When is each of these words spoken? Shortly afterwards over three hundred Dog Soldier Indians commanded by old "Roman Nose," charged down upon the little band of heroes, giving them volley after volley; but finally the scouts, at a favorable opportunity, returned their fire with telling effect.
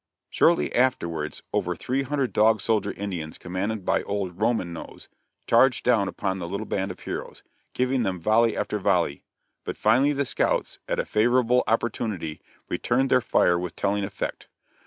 Shortly 0.31 0.73
afterwards 0.73 1.43
over 1.53 1.75
three 1.75 2.01
hundred 2.01 2.33
Dog 2.33 2.59
Soldier 2.59 2.91
Indians 2.93 3.37
commanded 3.37 3.85
by 3.85 4.01
old 4.01 4.41
"Roman 4.41 4.73
Nose," 4.73 5.07
charged 5.45 5.85
down 5.85 6.07
upon 6.07 6.39
the 6.39 6.49
little 6.49 6.65
band 6.65 6.89
of 6.89 7.01
heroes, 7.01 7.43
giving 7.75 8.01
them 8.01 8.19
volley 8.19 8.57
after 8.57 8.79
volley; 8.79 9.21
but 9.63 9.77
finally 9.77 10.11
the 10.13 10.25
scouts, 10.25 10.79
at 10.87 10.97
a 10.97 11.05
favorable 11.05 11.63
opportunity, 11.67 12.41
returned 12.67 13.11
their 13.11 13.21
fire 13.21 13.59
with 13.59 13.75
telling 13.75 14.03
effect. 14.03 14.47